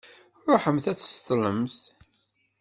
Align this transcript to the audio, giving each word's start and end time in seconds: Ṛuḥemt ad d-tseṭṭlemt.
Ṛuḥemt 0.51 0.85
ad 0.91 0.95
d-tseṭṭlemt. 0.97 1.77